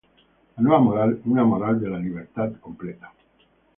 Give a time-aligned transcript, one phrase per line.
[0.57, 3.13] Una nueva moral, una moral de la libertad entera.